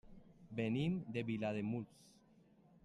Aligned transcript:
Venim 0.59 0.95
de 1.17 1.23
Vilademuls. 1.29 1.97